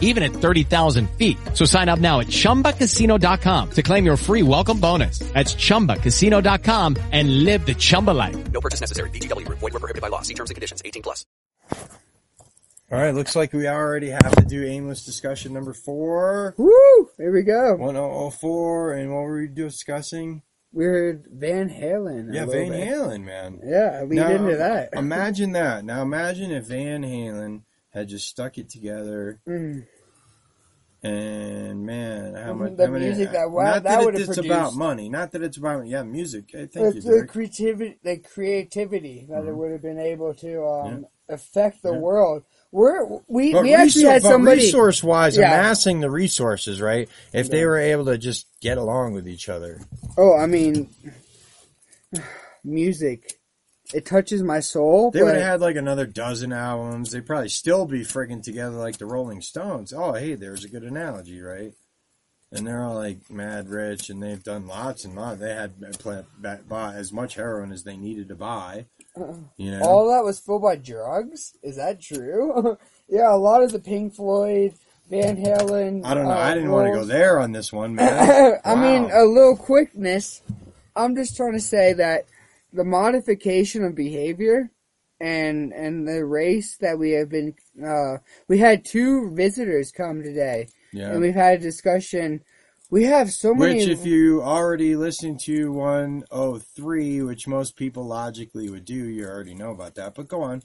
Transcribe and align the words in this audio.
even 0.00 0.22
at 0.22 0.32
30,000 0.32 1.10
feet. 1.18 1.36
So 1.52 1.66
sign 1.66 1.90
up 1.90 1.98
now 1.98 2.20
at 2.20 2.28
ChumbaCasino.com 2.28 3.70
to 3.72 3.82
claim 3.82 4.06
your 4.06 4.16
free 4.16 4.42
welcome 4.42 4.80
bonus. 4.80 5.18
That's 5.18 5.54
ChumbaCasino.com 5.54 6.96
and 7.12 7.44
live 7.44 7.66
the 7.66 7.74
Chumba 7.74 8.12
life. 8.12 8.36
No 8.52 8.60
purchase 8.60 8.80
necessary. 8.80 9.10
VGW 9.10 9.44
Group. 9.44 9.58
Void 9.58 9.72
were 9.74 9.80
prohibited 9.80 10.02
by 10.02 10.08
law. 10.08 10.22
See 10.22 10.34
terms 10.34 10.50
and 10.50 10.54
conditions. 10.54 10.80
18 10.84 11.02
plus. 11.02 11.26
All 12.92 12.98
right, 13.00 13.14
looks 13.14 13.34
like 13.34 13.52
we 13.52 13.66
already 13.66 14.10
have 14.10 14.36
to 14.36 14.44
do 14.44 14.62
aimless 14.62 15.04
discussion 15.04 15.52
number 15.52 15.72
four. 15.72 16.54
Woo! 16.58 17.08
Here 17.16 17.32
we 17.32 17.42
go. 17.42 17.74
1004, 17.76 18.92
and 18.92 19.10
what 19.12 19.22
were 19.22 19.38
we 19.40 19.48
discussing? 19.48 20.42
We 20.70 20.84
heard 20.84 21.26
Van 21.32 21.70
Halen. 21.70 22.32
Yeah, 22.34 22.44
Van 22.46 22.70
bit. 22.70 22.88
Halen, 22.88 23.24
man. 23.24 23.60
Yeah, 23.64 24.02
lead 24.06 24.16
Now, 24.16 24.30
into 24.30 24.56
that. 24.58 24.90
Imagine 24.96 25.52
that. 25.52 25.84
Now 25.84 26.02
imagine 26.02 26.50
if 26.50 26.66
Van 26.66 27.02
Halen 27.02 27.62
had 27.94 28.08
just 28.08 28.28
stuck 28.28 28.58
it 28.58 28.68
together 28.68 29.40
Mm. 29.48 29.86
and 31.02 31.86
man, 31.86 32.34
how 32.34 32.52
much 32.54 32.76
The 32.76 32.86
how 32.86 32.92
many, 32.92 33.06
music 33.06 33.30
that- 33.32 33.50
wow, 33.50 33.64
not 33.64 33.72
that 33.74 33.84
that, 33.84 34.04
would've 34.04 34.20
it's 34.20 34.28
produced. 34.34 34.46
about 34.46 34.74
money, 34.74 35.08
not 35.08 35.32
that 35.32 35.42
it's 35.42 35.56
about 35.56 35.86
yeah, 35.86 36.02
music. 36.02 36.44
Hey, 36.50 36.66
thank 36.66 36.74
you, 36.94 36.98
It's 36.98 37.06
the 37.06 37.12
Derek. 37.12 37.30
creativity, 37.30 37.98
the 38.02 38.18
creativity 38.18 39.26
that 39.30 39.44
it 39.46 39.54
would 39.54 39.70
have 39.72 39.82
been 39.82 39.98
able 40.00 40.34
to 40.34 40.64
um, 40.66 41.06
affect 41.28 41.82
the 41.82 41.88
Mm-hmm. 41.90 41.96
Yeah. 41.96 42.00
world. 42.02 42.42
We're 42.72 43.06
we 43.28 43.52
But, 43.52 43.62
we 43.62 43.72
actually 43.74 44.06
had 44.06 44.22
somebody. 44.22 44.62
resource 44.62 45.04
wise, 45.04 45.36
Yeah. 45.36 45.54
amassing 45.54 46.00
the 46.00 46.10
resources, 46.10 46.80
right? 46.80 47.08
If 47.32 47.48
they 47.48 47.64
were 47.64 47.78
able 47.78 48.06
to 48.06 48.18
just 48.18 48.46
get 48.60 48.78
along 48.78 49.12
with 49.12 49.28
each 49.28 49.48
other. 49.48 49.80
Oh, 50.18 50.36
I 50.36 50.46
mean, 50.46 50.90
music. 52.64 53.38
It 53.92 54.06
touches 54.06 54.42
my 54.42 54.60
soul. 54.60 55.10
They 55.10 55.22
would 55.22 55.34
have 55.34 55.42
had 55.42 55.60
like 55.60 55.76
another 55.76 56.06
dozen 56.06 56.52
albums. 56.52 57.10
They'd 57.10 57.26
probably 57.26 57.50
still 57.50 57.84
be 57.86 58.00
friggin' 58.00 58.42
together 58.42 58.76
like 58.76 58.96
the 58.98 59.06
Rolling 59.06 59.42
Stones. 59.42 59.92
Oh, 59.92 60.12
hey, 60.14 60.34
there's 60.34 60.64
a 60.64 60.68
good 60.68 60.84
analogy, 60.84 61.40
right? 61.40 61.72
And 62.50 62.66
they're 62.66 62.82
all 62.82 62.94
like 62.94 63.28
mad 63.30 63.68
rich, 63.68 64.08
and 64.10 64.22
they've 64.22 64.42
done 64.42 64.66
lots 64.66 65.04
and 65.04 65.16
lots. 65.16 65.40
They 65.40 65.52
had 65.52 65.74
pla- 65.98 66.22
bought 66.68 66.94
as 66.94 67.12
much 67.12 67.34
heroin 67.34 67.72
as 67.72 67.82
they 67.84 67.96
needed 67.96 68.28
to 68.28 68.36
buy. 68.36 68.86
You 69.56 69.70
know, 69.72 69.82
all 69.82 70.10
that 70.12 70.24
was 70.24 70.38
full 70.40 70.60
by 70.60 70.76
drugs. 70.76 71.54
Is 71.62 71.76
that 71.76 72.00
true? 72.00 72.78
yeah, 73.08 73.32
a 73.32 73.36
lot 73.36 73.62
of 73.62 73.72
the 73.72 73.78
Pink 73.80 74.14
Floyd, 74.14 74.74
Van 75.10 75.36
Halen. 75.36 76.04
I 76.04 76.14
don't 76.14 76.24
know. 76.24 76.30
uh, 76.30 76.36
I 76.36 76.54
didn't 76.54 76.70
want 76.70 76.86
to 76.86 76.98
go 76.98 77.04
there 77.04 77.38
on 77.40 77.52
this 77.52 77.72
one, 77.72 77.96
man. 77.96 78.58
I 78.64 78.74
mean, 78.76 79.10
a 79.12 79.24
little 79.24 79.56
quickness. 79.56 80.40
I'm 80.96 81.14
just 81.16 81.36
trying 81.36 81.52
to 81.52 81.60
say 81.60 81.92
that 81.94 82.26
the 82.74 82.84
modification 82.84 83.84
of 83.84 83.94
behavior 83.94 84.70
and 85.20 85.72
and 85.72 86.06
the 86.06 86.24
race 86.24 86.76
that 86.78 86.98
we 86.98 87.12
have 87.12 87.28
been. 87.30 87.54
Uh, 87.82 88.18
we 88.48 88.58
had 88.58 88.84
two 88.84 89.30
visitors 89.34 89.92
come 89.92 90.22
today, 90.22 90.68
yeah. 90.92 91.10
and 91.10 91.20
we've 91.20 91.34
had 91.34 91.60
a 91.60 91.62
discussion. 91.62 92.42
We 92.90 93.04
have 93.04 93.32
so 93.32 93.54
many. 93.54 93.80
Which, 93.80 93.88
if 93.88 94.04
you 94.04 94.42
already 94.42 94.94
listened 94.94 95.40
to 95.40 95.72
103, 95.72 97.22
which 97.22 97.48
most 97.48 97.76
people 97.76 98.04
logically 98.04 98.68
would 98.68 98.84
do, 98.84 98.94
you 98.94 99.24
already 99.24 99.54
know 99.54 99.70
about 99.70 99.94
that. 99.94 100.14
But 100.14 100.28
go 100.28 100.42
on. 100.42 100.62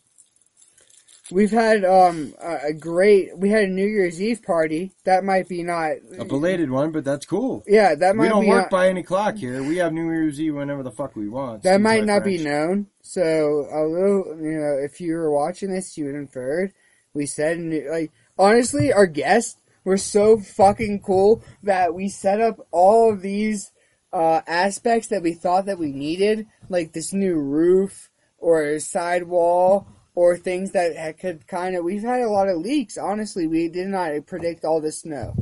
We've 1.32 1.52
had 1.52 1.86
um 1.86 2.34
a, 2.42 2.74
great. 2.74 3.38
We 3.38 3.50
had 3.50 3.64
a 3.66 3.68
New 3.68 3.86
Year's 3.86 4.22
Eve 4.22 4.42
party. 4.42 4.92
That 5.04 5.24
might 5.24 5.48
be 5.48 5.64
not 5.64 5.92
A 6.18 6.26
belated 6.26 6.72
one, 6.72 6.92
but 6.92 7.04
that's 7.04 7.26
cool. 7.26 7.64
Yeah, 7.68 7.96
that 7.96 8.16
might 8.16 8.24
We 8.24 8.30
don't 8.30 8.48
work 8.48 8.64
not- 8.64 8.72
by 8.72 8.90
any 8.90 9.04
clock 9.04 9.36
here. 9.36 9.62
We 9.64 9.78
have 9.78 9.94
New 9.94 10.12
Year's 10.12 10.42
Eve 10.42 10.56
whenever 10.56 10.84
the 10.84 10.92
fuck 10.92 11.16
we 11.16 11.30
want. 11.30 11.64
That 11.64 11.82
might 11.82 12.06
not 12.06 12.24
be 12.24 12.44
known. 12.44 12.88
So 13.02 13.68
a 13.72 13.84
little, 13.86 14.38
you 14.42 14.60
know, 14.60 14.78
if 14.84 15.00
you 15.00 15.14
were 15.14 15.32
watching 15.32 15.72
this, 15.72 15.98
you 15.98 16.06
would 16.06 16.16
have 16.16 16.22
inferred. 16.22 16.74
We 17.14 17.26
said, 17.26 17.60
like, 17.90 18.12
honestly, 18.38 18.94
our 18.94 19.08
guests 19.08 19.58
were 19.84 19.98
so 19.98 20.38
fucking 20.40 21.02
cool 21.02 21.44
that 21.64 21.94
we 21.94 22.10
set 22.10 22.40
up 22.42 22.68
all 22.72 23.12
of 23.12 23.22
these 23.22 23.72
uh, 24.14 24.42
aspects 24.48 25.08
that 25.10 25.22
we 25.24 25.34
thought 25.34 25.66
that 25.66 25.80
we 25.80 25.92
needed, 25.92 26.48
like 26.70 26.94
this 26.94 27.14
new 27.14 27.36
roof 27.36 28.10
or 28.38 28.64
a 28.64 28.80
sidewall 28.80 29.88
or 30.20 30.36
things 30.36 30.72
that 30.72 31.18
could 31.18 31.48
kind 31.48 31.78
of. 31.78 31.86
We've 31.86 32.02
had 32.02 32.20
a 32.20 32.30
lot 32.30 32.50
of 32.50 32.58
leaks. 32.58 32.98
Honestly, 32.98 33.48
we 33.48 33.70
did 33.70 33.88
not 33.88 34.12
predict 34.28 34.66
all 34.66 34.82
the 34.82 34.92
snow, 34.92 35.34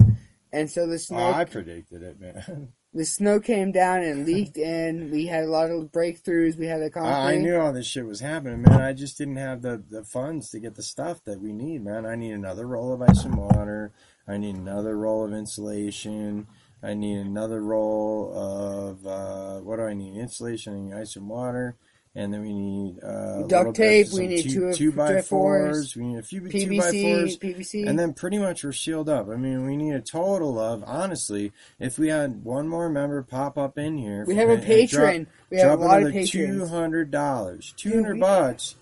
and 0.54 0.70
so 0.70 0.86
the 0.86 0.94
Oh, 0.94 0.98
snow 0.98 1.32
I 1.34 1.46
predicted 1.46 2.04
it, 2.04 2.20
man. 2.20 2.74
the 2.94 3.04
snow 3.04 3.40
came 3.40 3.72
down 3.72 4.04
and 4.04 4.24
leaked 4.28 4.56
in. 4.56 5.10
We 5.10 5.26
had 5.26 5.46
a 5.46 5.50
lot 5.50 5.72
of 5.72 5.92
breakthroughs. 5.92 6.60
We 6.60 6.68
had 6.68 6.84
a 6.84 6.92
concrete. 6.92 7.12
I, 7.12 7.34
I 7.34 7.38
knew 7.38 7.60
all 7.60 7.74
this 7.74 7.88
shit 7.88 8.06
was 8.06 8.20
happening, 8.20 8.62
man. 8.62 8.80
I 8.80 8.94
just 8.94 9.18
didn't 9.18 9.38
have 9.38 9.64
the, 9.64 9.84
the 9.90 10.04
funds 10.04 10.52
to 10.52 10.60
get 10.60 10.76
the 10.76 10.84
stuff 10.84 11.24
that 11.24 11.42
we 11.42 11.54
need, 11.54 11.84
man. 11.84 12.06
I 12.06 12.14
need 12.16 12.34
another 12.34 12.68
roll 12.68 12.94
of 12.94 13.02
ice 13.02 13.26
and 13.26 13.36
water. 13.36 13.94
I 14.28 14.38
need 14.38 14.58
another 14.58 14.96
roll 14.96 15.26
of 15.26 15.34
insulation. 15.34 16.46
I 16.84 16.94
need 16.94 17.18
another 17.18 17.64
roll 17.64 18.32
of 18.32 19.08
uh, 19.08 19.60
what 19.62 19.78
do 19.78 19.84
I 19.86 19.96
need? 19.96 20.18
Insulation. 20.18 20.74
and 20.76 20.94
ice 20.94 21.16
and 21.16 21.28
water. 21.28 21.78
And 22.16 22.34
then 22.34 22.42
we 22.42 22.52
need 22.54 23.04
uh, 23.04 23.44
Duct 23.44 23.76
tape, 23.76 24.08
we 24.12 24.26
need 24.26 24.42
two, 24.44 24.72
two- 24.72 24.74
two 24.74 24.92
by 24.92 25.22
fours, 25.22 25.94
fours. 25.94 25.96
We 25.96 26.04
need 26.08 26.18
a 26.18 26.24
few 26.24 26.40
two 26.50 26.78
by 26.78 26.92
fours. 26.92 27.38
PVC. 27.38 27.88
And 27.88 28.00
then 28.00 28.14
pretty 28.14 28.40
much 28.40 28.64
we're 28.64 28.72
sealed 28.72 29.08
up. 29.08 29.30
I 29.30 29.36
mean, 29.36 29.66
we 29.68 29.78
need 29.78 29.94
a 29.94 30.02
total 30.02 30.58
of, 30.60 30.84
honestly, 30.88 31.52
if 31.80 32.00
we 32.00 32.08
had 32.08 32.44
one 32.44 32.68
more 32.68 32.90
member 32.90 33.22
pop 33.22 33.56
up 33.58 33.78
in 33.78 33.98
here. 34.00 34.26
we 34.26 34.36
have 34.36 34.50
a 34.50 34.54
and- 34.54 34.62
and 34.64 34.68
patron. 34.68 35.24
drop- 35.26 35.34
we 35.52 35.58
have 35.58 35.80
a 35.80 35.84
lot 35.84 36.02
of 36.04 36.12
patrons. 36.12 36.32
Two 36.32 36.66
hundred 36.66 37.12
dollars, 37.12 37.74
two 37.78 38.04
Dude, 38.04 38.20
bucks, 38.20 38.76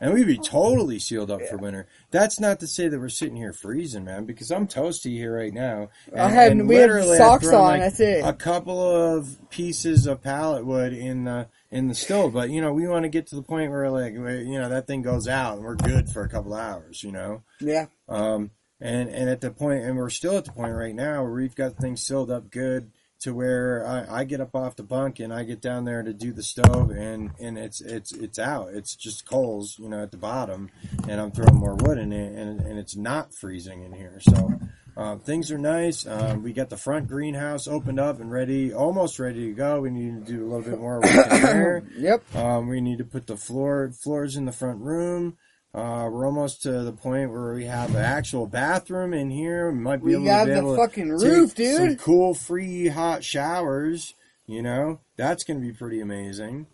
and 0.00 0.12
we'd 0.12 0.26
be 0.26 0.36
totally 0.38 0.98
sealed 0.98 1.30
up 1.30 1.42
for 1.42 1.58
winter. 1.58 1.86
That's 2.10 2.40
not 2.40 2.58
to 2.60 2.66
say 2.66 2.88
that 2.88 2.98
we're 2.98 3.08
sitting 3.08 3.36
here 3.36 3.52
freezing, 3.52 4.04
man, 4.04 4.24
because 4.24 4.50
I'm 4.50 4.66
toasty 4.66 5.12
here 5.12 5.36
right 5.36 5.54
now. 5.54 5.90
I 6.16 6.28
had- 6.28 6.50
and 6.52 6.68
we 6.68 6.74
had 6.74 6.82
literally 6.90 7.18
socks 7.18 7.46
on, 7.46 7.52
like, 7.52 7.80
that's 7.82 8.00
it. 8.00 8.24
A 8.24 8.32
couple 8.32 8.80
of 8.80 9.36
pieces 9.50 10.06
of 10.08 10.22
pallet 10.22 10.66
wood 10.66 10.92
in 10.92 11.24
the 11.24 11.46
in 11.70 11.88
the 11.88 11.94
stove, 11.94 12.32
but 12.32 12.50
you 12.50 12.60
know 12.60 12.72
we 12.72 12.86
want 12.88 13.04
to 13.04 13.08
get 13.08 13.28
to 13.28 13.36
the 13.36 13.42
point 13.42 13.70
where 13.70 13.90
like 13.90 14.14
you 14.14 14.58
know 14.58 14.68
that 14.68 14.86
thing 14.86 15.02
goes 15.02 15.28
out 15.28 15.56
and 15.56 15.64
we're 15.64 15.76
good 15.76 16.08
for 16.08 16.22
a 16.22 16.28
couple 16.28 16.54
hours, 16.54 17.02
you 17.02 17.12
know. 17.12 17.42
Yeah, 17.60 17.86
Um, 18.08 18.50
and 18.80 19.08
and 19.08 19.28
at 19.28 19.40
the 19.40 19.50
point, 19.50 19.84
and 19.84 19.96
we're 19.96 20.10
still 20.10 20.36
at 20.36 20.44
the 20.44 20.52
point 20.52 20.74
right 20.74 20.94
now 20.94 21.22
where 21.22 21.32
we've 21.32 21.54
got 21.54 21.76
things 21.76 22.02
sealed 22.02 22.30
up 22.30 22.50
good 22.50 22.90
to 23.20 23.34
where 23.34 23.86
I, 23.86 24.20
I 24.20 24.24
get 24.24 24.40
up 24.40 24.56
off 24.56 24.76
the 24.76 24.82
bunk 24.82 25.20
and 25.20 25.32
I 25.32 25.44
get 25.44 25.60
down 25.60 25.84
there 25.84 26.02
to 26.02 26.12
do 26.12 26.32
the 26.32 26.42
stove, 26.42 26.90
and 26.90 27.30
and 27.38 27.58
it's 27.58 27.80
it's 27.80 28.12
it's 28.12 28.38
out. 28.38 28.70
It's 28.72 28.96
just 28.96 29.28
coals, 29.28 29.78
you 29.78 29.88
know, 29.88 30.02
at 30.02 30.10
the 30.10 30.16
bottom, 30.16 30.70
and 31.08 31.20
I'm 31.20 31.30
throwing 31.30 31.56
more 31.56 31.74
wood 31.74 31.98
in 31.98 32.12
it, 32.12 32.32
and 32.36 32.60
and 32.60 32.78
it's 32.78 32.96
not 32.96 33.34
freezing 33.34 33.84
in 33.84 33.92
here. 33.92 34.18
So. 34.20 34.58
Um, 34.96 35.20
things 35.20 35.50
are 35.50 35.58
nice. 35.58 36.06
Um, 36.06 36.42
we 36.42 36.52
got 36.52 36.68
the 36.70 36.76
front 36.76 37.08
greenhouse 37.08 37.66
opened 37.68 38.00
up 38.00 38.20
and 38.20 38.30
ready, 38.30 38.72
almost 38.72 39.18
ready 39.18 39.46
to 39.48 39.52
go. 39.54 39.80
We 39.80 39.90
need 39.90 40.26
to 40.26 40.32
do 40.32 40.44
a 40.44 40.46
little 40.46 40.70
bit 40.70 40.78
more 40.80 41.00
work 41.00 41.04
there. 41.30 41.82
yep. 41.96 42.22
Um, 42.34 42.68
we 42.68 42.80
need 42.80 42.98
to 42.98 43.04
put 43.04 43.26
the 43.26 43.36
floor 43.36 43.92
floors 44.02 44.36
in 44.36 44.44
the 44.44 44.52
front 44.52 44.80
room. 44.80 45.36
Uh, 45.72 46.08
we're 46.10 46.26
almost 46.26 46.62
to 46.62 46.82
the 46.82 46.92
point 46.92 47.30
where 47.30 47.54
we 47.54 47.64
have 47.66 47.90
an 47.90 48.02
actual 48.02 48.46
bathroom 48.46 49.14
in 49.14 49.30
here. 49.30 49.70
We 49.70 49.78
might 49.78 50.00
be 50.00 50.06
We 50.06 50.14
able 50.16 50.24
got 50.24 50.44
to 50.46 50.54
be 50.54 50.60
the 50.68 50.76
fucking 50.76 51.10
roof, 51.10 51.54
take 51.54 51.76
some 51.76 51.96
cool, 51.96 52.34
free, 52.34 52.88
hot 52.88 53.22
showers. 53.22 54.14
You 54.46 54.62
know, 54.62 55.00
that's 55.16 55.44
going 55.44 55.60
to 55.60 55.66
be 55.66 55.72
pretty 55.72 56.00
amazing. 56.00 56.66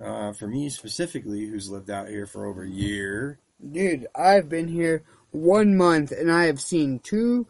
Uh, 0.00 0.32
for 0.32 0.46
me 0.46 0.68
specifically, 0.68 1.46
who's 1.46 1.68
lived 1.68 1.90
out 1.90 2.08
here 2.08 2.26
for 2.26 2.46
over 2.46 2.62
a 2.62 2.70
year. 2.70 3.40
Dude, 3.72 4.06
I've 4.14 4.48
been 4.48 4.68
here 4.68 5.02
one 5.30 5.76
month 5.76 6.10
and 6.12 6.30
I 6.30 6.46
have 6.46 6.60
seen 6.60 6.98
two 6.98 7.46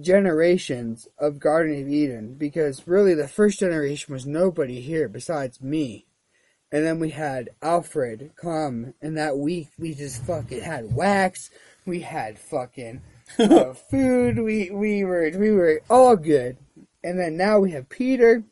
generations 0.00 1.08
of 1.18 1.38
Garden 1.38 1.80
of 1.80 1.88
Eden 1.88 2.34
because 2.34 2.86
really 2.86 3.14
the 3.14 3.28
first 3.28 3.58
generation 3.58 4.12
was 4.12 4.26
nobody 4.26 4.80
here 4.80 5.08
besides 5.08 5.60
me. 5.62 6.06
And 6.70 6.84
then 6.84 7.00
we 7.00 7.10
had 7.10 7.48
Alfred 7.62 8.32
come, 8.36 8.92
and 9.00 9.16
that 9.16 9.38
week 9.38 9.68
we 9.78 9.94
just 9.94 10.22
fucking 10.24 10.60
had 10.60 10.94
wax. 10.94 11.48
We 11.86 12.00
had 12.00 12.38
fucking 12.38 13.00
uh, 13.38 13.72
food. 13.72 14.38
We 14.38 14.70
we 14.70 15.02
were 15.02 15.30
we 15.34 15.50
were 15.50 15.80
all 15.88 16.14
good. 16.16 16.58
And 17.02 17.18
then 17.18 17.38
now 17.38 17.58
we 17.58 17.70
have 17.70 17.88
Peter. 17.88 18.44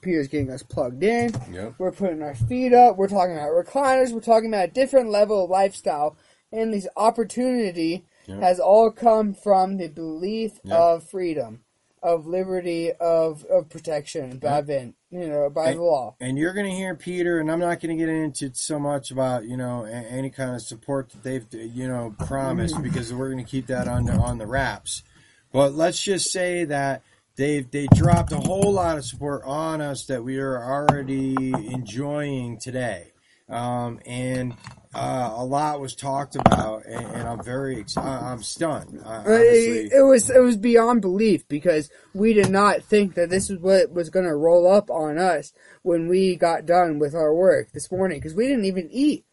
Peter's 0.00 0.28
getting 0.28 0.50
us 0.50 0.62
plugged 0.62 1.02
in. 1.02 1.32
Yep. 1.52 1.74
We're 1.78 1.92
putting 1.92 2.22
our 2.22 2.34
feet 2.34 2.72
up. 2.72 2.96
We're 2.96 3.08
talking 3.08 3.34
about 3.34 3.50
recliners. 3.50 4.12
We're 4.12 4.20
talking 4.20 4.48
about 4.52 4.68
a 4.68 4.72
different 4.72 5.10
level 5.10 5.44
of 5.44 5.50
lifestyle. 5.50 6.16
And 6.52 6.72
this 6.72 6.88
opportunity 6.96 8.04
Yep. 8.26 8.40
has 8.40 8.60
all 8.60 8.90
come 8.90 9.32
from 9.34 9.76
the 9.78 9.88
belief 9.88 10.60
Yep. 10.64 10.78
of 10.78 11.04
freedom, 11.04 11.60
of 12.02 12.26
liberty, 12.26 12.92
of, 12.92 13.44
of 13.46 13.68
protection, 13.70 14.38
by 14.38 14.60
Bavin. 14.60 14.94
you 15.10 15.26
know, 15.28 15.48
by 15.50 15.72
the 15.72 15.80
law. 15.82 16.14
And 16.20 16.36
you're 16.38 16.52
going 16.52 16.66
to 16.66 16.72
hear 16.76 16.94
Peter, 16.94 17.40
and 17.40 17.50
I'm 17.50 17.58
not 17.60 17.80
going 17.80 17.96
to 17.96 18.02
get 18.02 18.10
into 18.10 18.50
so 18.54 18.78
much 18.78 19.10
about 19.10 19.44
you 19.46 19.56
know 19.56 19.84
a- 19.86 19.90
any 19.90 20.28
kind 20.30 20.54
of 20.54 20.60
support 20.60 21.08
that 21.10 21.22
they've 21.22 21.46
you 21.52 21.88
know 21.88 22.14
promised 22.26 22.74
mm-hmm. 22.74 22.82
because 22.82 23.12
we're 23.12 23.30
going 23.30 23.42
to 23.42 23.50
keep 23.50 23.66
that 23.68 23.88
on 23.88 24.04
the, 24.04 24.12
on 24.12 24.36
the 24.36 24.46
wraps. 24.46 25.02
But 25.50 25.72
let's 25.72 26.00
just 26.02 26.30
say 26.30 26.64
that 26.66 27.02
they've 27.38 27.70
they 27.70 27.86
dropped 27.94 28.32
a 28.32 28.36
whole 28.36 28.72
lot 28.72 28.98
of 28.98 29.04
support 29.04 29.42
on 29.46 29.80
us 29.80 30.04
that 30.06 30.22
we 30.22 30.38
are 30.38 30.62
already 30.62 31.52
enjoying 31.72 32.58
today, 32.58 33.12
um, 33.48 34.00
and 34.04 34.54
uh, 34.94 35.32
a 35.36 35.44
lot 35.44 35.80
was 35.80 35.94
talked 35.94 36.36
about, 36.36 36.84
and, 36.84 37.06
and 37.06 37.28
I'm 37.28 37.42
very 37.42 37.80
ex- 37.80 37.96
I'm 37.96 38.42
stunned. 38.42 39.00
Uh, 39.02 39.22
Uh. 39.26 39.30
It, 39.30 39.92
it 39.92 40.02
was 40.02 40.28
it 40.28 40.40
was 40.40 40.56
beyond 40.56 41.00
belief 41.00 41.46
because 41.48 41.88
we 42.12 42.34
did 42.34 42.50
not 42.50 42.82
think 42.82 43.14
that 43.14 43.30
this 43.30 43.48
is 43.48 43.58
what 43.58 43.90
was 43.92 44.10
going 44.10 44.26
to 44.26 44.34
roll 44.34 44.70
up 44.70 44.90
on 44.90 45.16
us 45.18 45.52
when 45.82 46.08
we 46.08 46.36
got 46.36 46.66
done 46.66 46.98
with 46.98 47.14
our 47.14 47.34
work 47.34 47.72
this 47.72 47.90
morning 47.90 48.18
because 48.18 48.34
we 48.34 48.46
didn't 48.46 48.66
even 48.66 48.88
eat. 48.90 49.24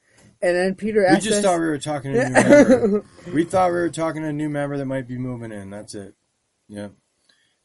And 0.41 0.55
then 0.55 0.75
Peter 0.75 0.99
We 0.99 1.07
asked 1.07 1.23
just 1.23 1.37
us, 1.37 1.43
thought 1.43 1.59
we 1.59 1.65
were 1.65 1.79
talking 1.79 2.13
to 2.13 2.19
a 2.19 2.25
new 2.25 2.33
member. 2.33 3.05
We 3.33 3.45
thought 3.45 3.71
we 3.71 3.77
were 3.77 3.89
talking 3.89 4.21
to 4.21 4.27
a 4.27 4.33
new 4.33 4.49
member 4.49 4.77
that 4.77 4.85
might 4.85 5.07
be 5.07 5.17
moving 5.17 5.51
in. 5.51 5.71
That's 5.71 5.95
it. 5.95 6.13
Yeah. 6.67 6.89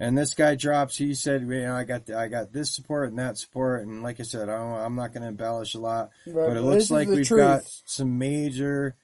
And 0.00 0.16
this 0.16 0.32
guy 0.32 0.54
drops. 0.54 0.96
He 0.96 1.14
said, 1.14 1.42
"You 1.42 1.60
know, 1.62 1.76
I 1.76 1.84
got 1.84 2.06
the, 2.06 2.18
I 2.18 2.28
got 2.28 2.52
this 2.52 2.74
support 2.74 3.10
and 3.10 3.18
that 3.18 3.36
support." 3.36 3.82
And 3.82 4.02
like 4.02 4.18
I 4.18 4.22
said, 4.22 4.48
I 4.48 4.56
I'm 4.56 4.96
not 4.96 5.12
going 5.12 5.22
to 5.22 5.28
embellish 5.28 5.74
a 5.74 5.78
lot, 5.78 6.10
But 6.24 6.34
but 6.34 6.56
it 6.56 6.62
looks 6.62 6.90
like 6.90 7.06
we've 7.06 7.26
truth. 7.26 7.38
got 7.40 7.62
some 7.84 8.18
major 8.18 8.96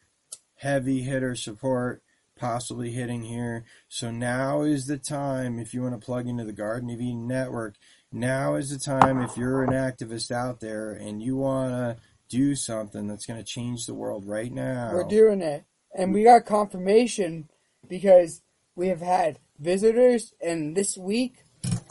heavy 0.57 1.03
hitter 1.03 1.35
support 1.37 2.03
possibly 2.39 2.91
hitting 2.91 3.23
here. 3.23 3.65
So 3.89 4.11
now 4.11 4.63
is 4.63 4.87
the 4.87 4.99
time 4.99 5.59
if 5.59 5.75
you 5.75 5.83
want 5.83 6.01
to 6.01 6.05
plug 6.05 6.27
into 6.27 6.45
the 6.45 6.53
Garden 6.53 6.91
of 6.91 7.01
Eden 7.01 7.27
network. 7.27 7.77
Now 8.13 8.55
is 8.55 8.71
the 8.71 8.79
time 8.79 9.21
if 9.23 9.37
you're 9.37 9.63
an 9.63 9.71
activist 9.71 10.31
out 10.31 10.61
there 10.61 10.93
and 10.93 11.23
you 11.23 11.37
want 11.37 11.71
to 11.73 11.97
do 12.29 12.55
something 12.55 13.07
that's 13.07 13.27
going 13.27 13.39
to 13.39 13.45
change 13.45 13.87
the 13.87 13.95
world 13.95 14.27
right 14.27 14.53
now. 14.53 14.91
We're 14.93 15.05
doing 15.05 15.43
it. 15.43 15.65
And 15.95 16.13
we 16.13 16.25
got 16.25 16.45
confirmation 16.45 17.49
because 17.89 18.43
we 18.75 18.89
have 18.89 19.01
had 19.01 19.39
visitors, 19.59 20.35
and 20.41 20.77
this 20.77 20.97
week 20.97 21.45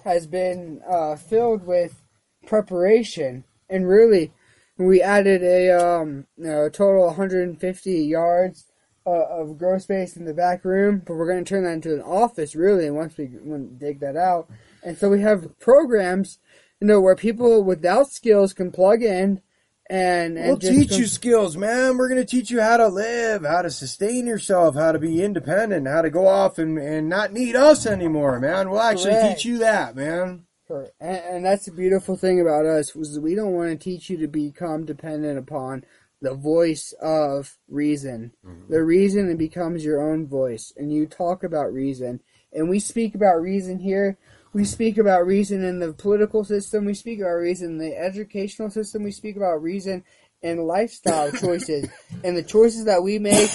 has 0.03 0.27
been 0.27 0.81
uh, 0.89 1.15
filled 1.15 1.65
with 1.65 2.03
preparation. 2.45 3.43
And 3.69 3.87
really, 3.87 4.31
we 4.77 5.01
added 5.01 5.43
a 5.43 5.71
um, 5.71 6.27
you 6.37 6.45
know, 6.45 6.65
a 6.65 6.69
total 6.69 7.07
150 7.07 7.91
yards 7.91 8.65
uh, 9.07 9.25
of 9.29 9.57
grow 9.57 9.77
space 9.77 10.15
in 10.15 10.25
the 10.25 10.33
back 10.33 10.65
room, 10.65 11.01
but 11.05 11.15
we're 11.15 11.27
going 11.27 11.43
to 11.43 11.47
turn 11.47 11.63
that 11.63 11.73
into 11.73 11.93
an 11.93 12.01
office, 12.01 12.55
really, 12.55 12.89
once 12.89 13.17
we 13.17 13.25
when 13.25 13.77
dig 13.77 13.99
that 13.99 14.15
out. 14.15 14.49
And 14.83 14.97
so 14.97 15.09
we 15.09 15.21
have 15.21 15.59
programs, 15.59 16.39
you 16.79 16.87
know, 16.87 17.01
where 17.01 17.15
people 17.15 17.63
without 17.63 18.09
skills 18.09 18.53
can 18.53 18.71
plug 18.71 19.01
in 19.03 19.41
and, 19.89 20.37
and 20.37 20.47
We'll 20.47 20.57
teach 20.57 20.89
com- 20.89 20.99
you 20.99 21.05
skills, 21.05 21.55
man. 21.55 21.97
We're 21.97 22.09
going 22.09 22.21
to 22.21 22.25
teach 22.25 22.49
you 22.49 22.61
how 22.61 22.77
to 22.77 22.87
live, 22.87 23.43
how 23.45 23.61
to 23.61 23.69
sustain 23.69 24.25
yourself, 24.25 24.75
how 24.75 24.91
to 24.91 24.99
be 24.99 25.23
independent, 25.23 25.87
how 25.87 26.01
to 26.01 26.09
go 26.09 26.27
off 26.27 26.57
and, 26.57 26.77
and 26.77 27.07
not 27.07 27.33
need 27.33 27.55
us 27.55 27.85
anymore, 27.85 28.39
man. 28.39 28.69
We'll 28.69 28.81
actually 28.81 29.11
Correct. 29.11 29.37
teach 29.37 29.45
you 29.45 29.59
that, 29.59 29.95
man. 29.95 30.45
Sure. 30.67 30.87
And, 30.99 31.17
and 31.17 31.45
that's 31.45 31.65
the 31.65 31.71
beautiful 31.71 32.17
thing 32.17 32.41
about 32.41 32.65
us 32.65 32.95
was 32.95 33.19
we 33.19 33.35
don't 33.35 33.53
want 33.53 33.69
to 33.69 33.77
teach 33.77 34.09
you 34.09 34.17
to 34.17 34.27
become 34.27 34.85
dependent 34.85 35.37
upon 35.37 35.85
the 36.21 36.33
voice 36.33 36.93
of 36.99 37.57
reason. 37.69 38.31
Mm-hmm. 38.43 38.71
The 38.71 38.83
reason 38.83 39.29
it 39.29 39.37
becomes 39.37 39.85
your 39.85 40.01
own 40.01 40.25
voice, 40.25 40.73
and 40.75 40.91
you 40.91 41.05
talk 41.05 41.43
about 41.43 41.71
reason. 41.71 42.21
And 42.51 42.69
we 42.69 42.79
speak 42.79 43.13
about 43.13 43.41
reason 43.41 43.79
here. 43.79 44.17
We 44.55 44.63
speak 44.63 44.97
about 44.97 45.27
reason 45.27 45.65
in 45.65 45.79
the 45.79 45.91
political 45.91 46.45
system. 46.45 46.85
We 46.85 46.93
speak 46.93 47.19
about 47.19 47.33
reason 47.33 47.71
in 47.71 47.77
the 47.77 47.97
educational 47.97 48.69
system. 48.69 49.03
We 49.03 49.11
speak 49.11 49.35
about 49.35 49.61
reason 49.61 50.05
in 50.41 50.59
lifestyle 50.65 51.29
choices. 51.43 51.89
and 52.23 52.37
the 52.37 52.41
choices 52.43 52.85
that 52.85 53.03
we 53.03 53.19
make 53.19 53.49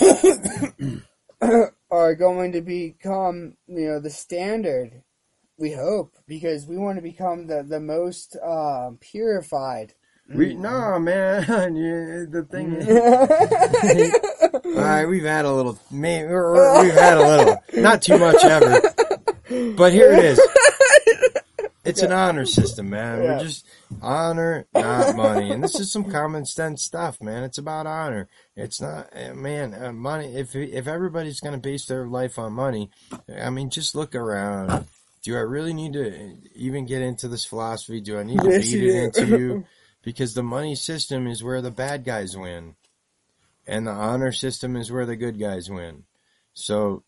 are 1.90 2.14
going 2.14 2.52
to 2.52 2.60
become, 2.60 3.54
you 3.66 3.88
know, 3.88 3.98
the 3.98 4.10
standard 4.10 5.02
we 5.58 5.72
hope 5.72 6.16
because 6.26 6.66
we 6.66 6.76
want 6.76 6.96
to 6.98 7.02
become 7.02 7.46
the 7.46 7.62
the 7.66 7.80
most 7.80 8.36
uh, 8.36 8.90
purified. 9.00 9.94
We 10.34 10.52
no, 10.54 10.98
man. 10.98 11.44
The 12.30 12.44
thing 12.50 12.74
is, 12.76 14.14
all 14.64 14.72
right, 14.84 15.06
we've 15.06 15.24
had 15.24 15.46
a 15.46 15.52
little. 15.52 15.78
Man, 15.90 16.28
we're- 16.28 16.52
we're- 16.52 16.82
we've 16.84 16.92
had 16.92 17.16
a 17.16 17.26
little, 17.26 17.56
not 17.82 18.02
too 18.02 18.18
much 18.18 18.44
ever. 18.44 18.82
But 19.76 19.92
here 19.94 20.12
it 20.12 20.24
is. 20.24 20.40
It's 21.90 22.02
an 22.02 22.12
honor 22.12 22.46
system, 22.46 22.90
man. 22.90 23.22
Yeah. 23.22 23.36
We're 23.36 23.44
just 23.44 23.66
honor, 24.00 24.66
not 24.74 25.16
money, 25.16 25.50
and 25.50 25.62
this 25.62 25.78
is 25.78 25.90
some 25.92 26.04
common 26.04 26.46
sense 26.46 26.82
stuff, 26.82 27.20
man. 27.20 27.42
It's 27.42 27.58
about 27.58 27.86
honor. 27.86 28.28
It's 28.56 28.80
not, 28.80 29.08
eh, 29.12 29.32
man. 29.32 29.74
Uh, 29.74 29.92
money. 29.92 30.34
If 30.34 30.54
if 30.54 30.86
everybody's 30.86 31.40
going 31.40 31.54
to 31.54 31.60
base 31.60 31.86
their 31.86 32.06
life 32.06 32.38
on 32.38 32.52
money, 32.52 32.90
I 33.34 33.50
mean, 33.50 33.70
just 33.70 33.94
look 33.94 34.14
around. 34.14 34.86
Do 35.22 35.36
I 35.36 35.40
really 35.40 35.74
need 35.74 35.92
to 35.94 36.36
even 36.54 36.86
get 36.86 37.02
into 37.02 37.28
this 37.28 37.44
philosophy? 37.44 38.00
Do 38.00 38.18
I 38.18 38.22
need 38.22 38.40
to 38.40 38.48
Yes, 38.48 38.70
beat 38.70 38.82
it 38.82 38.92
do. 38.92 38.98
into 39.20 39.26
you? 39.38 39.64
Because 40.02 40.32
the 40.32 40.42
money 40.42 40.76
system 40.76 41.26
is 41.26 41.44
where 41.44 41.60
the 41.60 41.70
bad 41.70 42.04
guys 42.06 42.34
win, 42.34 42.74
and 43.66 43.86
the 43.86 43.90
honor 43.90 44.32
system 44.32 44.74
is 44.74 44.90
where 44.90 45.04
the 45.04 45.14
good 45.14 45.38
guys 45.38 45.68
win. 45.68 46.04
So, 46.54 47.04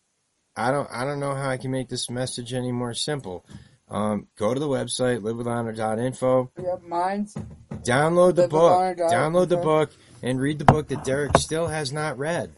I 0.55 0.69
don't 0.69 0.87
I 0.91 1.03
don't 1.03 1.19
know 1.19 1.33
how 1.33 1.49
I 1.49 1.57
can 1.57 1.71
make 1.71 1.89
this 1.89 2.07
message 2.07 2.53
any 2.53 2.71
more 2.71 2.93
simple. 2.93 3.47
Um, 3.89 4.27
go 4.37 4.53
to 4.53 4.59
the 4.59 4.67
website 4.67 5.19
livewithhonor.info, 5.19 6.51
Yep, 6.61 6.83
mine's 6.87 7.35
download 7.83 8.35
the 8.35 8.47
book, 8.47 8.97
download 8.97 9.49
the 9.49 9.57
book, 9.57 9.91
and 10.21 10.39
read 10.39 10.57
the 10.57 10.65
book 10.65 10.87
that 10.87 11.03
Derek 11.03 11.37
still 11.37 11.67
has 11.67 11.91
not 11.91 12.17
read, 12.17 12.51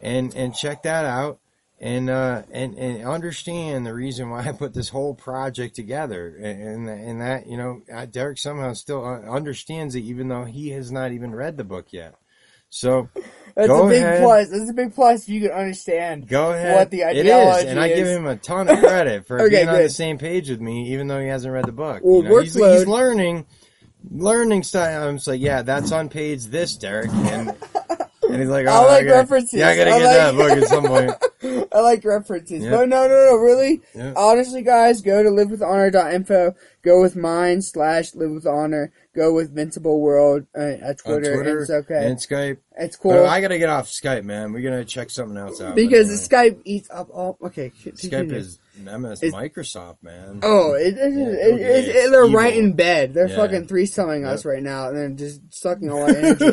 and 0.00 0.34
and 0.34 0.54
check 0.54 0.84
that 0.84 1.04
out. 1.04 1.40
And, 1.80 2.10
uh, 2.10 2.42
and, 2.50 2.76
and 2.76 3.06
understand 3.06 3.86
the 3.86 3.94
reason 3.94 4.30
why 4.30 4.44
I 4.48 4.50
put 4.50 4.74
this 4.74 4.88
whole 4.88 5.14
project 5.14 5.76
together. 5.76 6.34
And, 6.36 6.88
and, 6.88 7.20
that, 7.20 7.46
you 7.46 7.56
know, 7.56 7.82
Derek 8.10 8.38
somehow 8.38 8.72
still 8.72 9.04
uh, 9.04 9.20
understands 9.20 9.94
it 9.94 10.00
even 10.00 10.26
though 10.26 10.42
he 10.42 10.70
has 10.70 10.90
not 10.90 11.12
even 11.12 11.32
read 11.36 11.56
the 11.56 11.62
book 11.62 11.92
yet. 11.92 12.16
So, 12.68 13.10
that's 13.58 13.66
Go 13.68 13.86
a 13.86 13.90
big 13.90 14.02
ahead. 14.04 14.22
plus. 14.22 14.48
That's 14.50 14.70
a 14.70 14.72
big 14.72 14.94
plus 14.94 15.22
if 15.24 15.28
you 15.30 15.40
can 15.40 15.50
understand. 15.50 16.28
Go 16.28 16.52
ahead. 16.52 16.76
What 16.76 16.90
the 16.92 17.00
It 17.00 17.18
ideology 17.18 17.64
is, 17.66 17.70
and 17.72 17.80
I 17.80 17.88
give 17.88 18.06
him 18.06 18.24
a 18.26 18.36
ton 18.36 18.68
of 18.68 18.78
credit 18.78 19.26
for 19.26 19.40
Okay, 19.42 19.56
being 19.56 19.68
on 19.68 19.82
the 19.82 19.88
same 19.88 20.16
page 20.16 20.48
with 20.48 20.60
me, 20.60 20.92
even 20.92 21.08
though 21.08 21.20
he 21.20 21.26
hasn't 21.26 21.52
read 21.52 21.66
the 21.66 21.72
book. 21.72 22.00
Well, 22.04 22.22
you 22.22 22.28
know, 22.28 22.38
he's, 22.38 22.54
he's 22.54 22.86
learning, 22.86 23.46
learning 24.10 24.62
style. 24.62 25.08
I'm 25.08 25.16
just 25.16 25.26
like, 25.26 25.40
yeah, 25.40 25.62
that's 25.62 25.90
on 25.90 26.08
page 26.08 26.44
this, 26.46 26.76
Derek, 26.76 27.10
and 27.12 27.48
and 28.28 28.36
he's 28.40 28.48
like, 28.48 28.66
oh, 28.68 28.70
I 28.70 28.78
like 28.84 29.04
gotta- 29.06 29.18
references. 29.18 29.58
Yeah, 29.58 29.68
I 29.70 29.76
gotta 29.76 29.90
I 29.90 29.98
get 29.98 30.04
like- 30.04 30.14
that 30.14 30.34
book 30.36 30.50
at 30.62 30.68
some 30.68 30.84
point. 30.86 31.12
I 31.72 31.80
like 31.80 32.04
references. 32.04 32.64
Yeah. 32.64 32.70
But 32.70 32.88
no, 32.88 33.02
no, 33.08 33.26
no, 33.30 33.36
really? 33.36 33.80
Yeah. 33.94 34.12
Honestly, 34.16 34.62
guys, 34.62 35.00
go 35.00 35.22
to 35.22 35.28
livewithhonor.info. 35.30 36.54
Go 36.82 37.02
with 37.02 37.16
mine 37.16 37.60
slash 37.62 38.14
live 38.14 38.30
with 38.30 38.46
honor. 38.46 38.92
Go 39.14 39.32
with 39.34 39.54
Vincible 39.54 39.98
World 39.98 40.46
uh, 40.56 40.60
at 40.60 40.98
Twitter. 40.98 41.34
Twitter 41.34 41.60
It's 41.62 41.70
okay. 41.70 42.06
and 42.08 42.16
Skype. 42.18 42.58
it's 42.78 42.96
cool. 42.96 43.12
But 43.12 43.26
I 43.26 43.40
gotta 43.40 43.58
get 43.58 43.68
off 43.68 43.88
Skype, 43.88 44.22
man. 44.24 44.52
We're 44.52 44.62
gonna 44.62 44.84
check 44.84 45.10
something 45.10 45.36
else 45.36 45.60
out. 45.60 45.74
because 45.74 46.06
But 46.08 46.28
the 46.28 46.36
Skype 46.36 46.60
eats 46.64 46.88
up 46.90 47.08
all. 47.12 47.36
Okay, 47.42 47.72
anyway, 47.72 47.74
continue. 47.82 48.30
Skype 48.30 48.32
is 48.36 48.58
MS 48.80 49.22
It's- 49.24 49.32
Microsoft, 49.32 49.96
man. 50.02 50.38
Oh, 50.44 50.74
it, 50.74 50.96
it, 50.96 50.98
it, 50.98 51.14
Yeah, 51.16 51.24
it, 51.24 51.60
it- 51.60 51.96
it's 51.96 52.10
they're 52.12 52.26
right 52.26 52.56
in 52.56 52.74
bed. 52.74 53.12
They're 53.12 53.28
Yeah. 53.28 53.34
fucking 53.36 53.66
threesoming 53.66 54.24
us 54.24 54.44
Yep. 54.44 54.52
right 54.54 54.62
now, 54.62 54.88
and 54.88 54.96
they're 54.96 55.08
just 55.10 55.40
sucking 55.52 55.90
all 55.90 56.02
our 56.04 56.10
energy. 56.10 56.50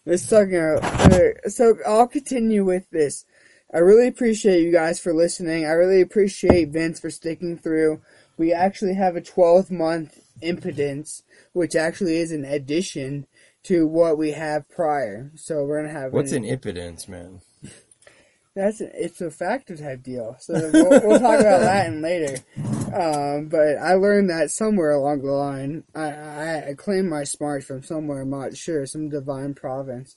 they're 0.04 0.16
sucking 0.18 0.56
our. 0.56 0.80
they're- 1.08 1.40
So 1.46 1.76
I'll 1.86 2.08
continue 2.08 2.64
with 2.64 2.90
this. 2.90 3.24
I 3.72 3.78
really 3.78 4.08
appreciate 4.08 4.62
you 4.62 4.72
guys 4.72 4.98
for 4.98 5.14
listening. 5.14 5.64
I 5.64 5.70
really 5.70 6.00
appreciate 6.00 6.70
Vince 6.70 6.98
for 6.98 7.10
sticking 7.10 7.56
through. 7.56 8.00
We 8.36 8.52
actually 8.52 8.94
have 8.94 9.16
a 9.16 9.20
12 9.20 9.70
month 9.70 10.18
impotence, 10.42 11.22
which 11.52 11.76
actually 11.76 12.16
is 12.16 12.32
an 12.32 12.44
addition 12.44 13.26
to 13.64 13.86
what 13.86 14.18
we 14.18 14.32
have 14.32 14.68
prior. 14.68 15.30
So 15.36 15.64
we're 15.64 15.82
gonna 15.82 15.92
have 15.92 16.12
What's 16.12 16.32
an, 16.32 16.44
an 16.44 16.50
impotence, 16.50 17.06
man? 17.06 17.42
that's 18.56 18.80
a, 18.80 19.04
it's 19.04 19.20
a 19.20 19.30
factor 19.30 19.76
type 19.76 20.02
deal. 20.02 20.36
So 20.40 20.54
we'll, 20.72 21.00
we'll 21.02 21.20
talk 21.20 21.40
about 21.40 21.60
that 21.60 21.86
in 21.86 22.02
later. 22.02 22.38
Um, 22.92 23.48
but 23.48 23.76
I 23.78 23.94
learned 23.94 24.30
that 24.30 24.50
somewhere 24.50 24.90
along 24.90 25.22
the 25.22 25.30
line. 25.30 25.84
I, 25.94 26.10
I, 26.10 26.68
I 26.70 26.74
claim 26.74 27.08
my 27.08 27.22
smarts 27.22 27.66
from 27.66 27.84
somewhere. 27.84 28.22
I'm 28.22 28.30
not 28.30 28.56
sure. 28.56 28.84
Some 28.86 29.10
divine 29.10 29.54
province. 29.54 30.16